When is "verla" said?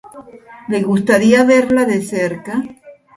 1.49-1.85